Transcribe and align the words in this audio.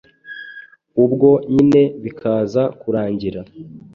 ubwo 1.03 1.29
nyine 1.53 1.81
bikaza 2.03 2.63
kurangira 2.79 3.41